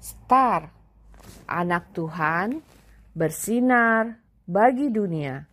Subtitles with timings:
[0.00, 0.72] Star,
[1.44, 2.64] anak Tuhan,
[3.12, 4.16] bersinar
[4.48, 5.44] bagi dunia.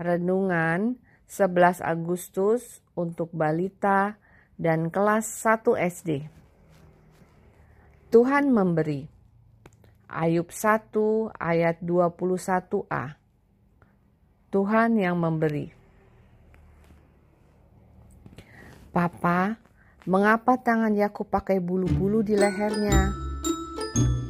[0.00, 0.96] Renungan
[1.28, 4.16] 11 Agustus untuk balita
[4.56, 6.24] dan kelas 1 SD.
[8.08, 9.04] Tuhan memberi.
[10.08, 13.20] Ayub 1 ayat 21a.
[14.48, 15.68] Tuhan yang memberi.
[18.94, 19.60] Papa,
[20.08, 23.23] mengapa tangan Yakub pakai bulu-bulu di lehernya?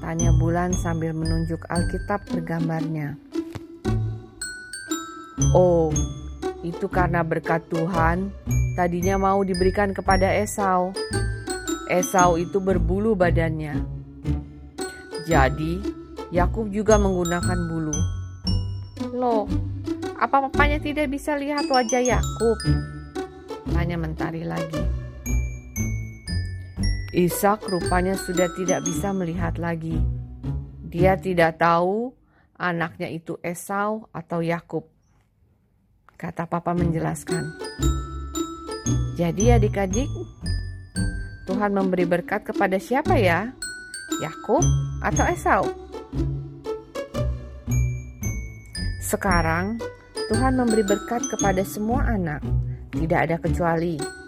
[0.04, 3.16] Tanya Bulan sambil menunjuk Alkitab bergambarnya.
[5.56, 5.88] Oh,
[6.60, 8.28] itu karena berkat Tuhan
[8.76, 10.92] tadinya mau diberikan kepada Esau.
[11.88, 13.80] Esau itu berbulu badannya.
[15.24, 15.80] Jadi,
[16.28, 17.96] Yakub juga menggunakan bulu.
[19.16, 19.48] Loh,
[20.20, 22.60] apa papanya tidak bisa lihat wajah Yakub?
[23.72, 24.84] Tanya mentari lagi.
[27.14, 30.02] Ishak rupanya sudah tidak bisa melihat lagi.
[30.82, 32.10] Dia tidak tahu
[32.58, 34.82] anaknya itu Esau atau Yakub.
[36.18, 37.54] Kata papa menjelaskan.
[39.14, 40.10] Jadi adik-adik,
[41.46, 43.54] Tuhan memberi berkat kepada siapa ya?
[44.18, 44.66] Yakub
[44.98, 45.62] atau Esau?
[48.98, 49.78] Sekarang
[50.34, 52.42] Tuhan memberi berkat kepada semua anak,
[52.90, 54.23] tidak ada kecuali.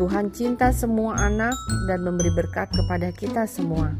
[0.00, 1.52] Tuhan cinta semua anak
[1.84, 3.92] dan memberi berkat kepada kita semua.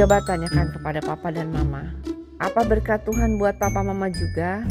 [0.00, 1.92] Coba tanyakan kepada papa dan mama,
[2.40, 4.64] apa berkat Tuhan buat papa mama juga?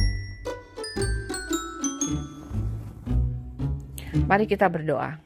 [4.25, 5.21] Mari kita berdoa.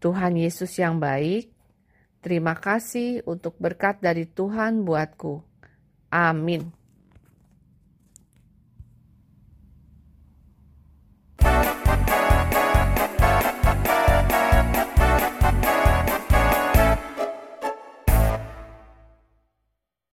[0.00, 1.52] Tuhan Yesus yang baik,
[2.24, 5.44] terima kasih untuk berkat dari Tuhan buatku.
[6.08, 6.83] Amin.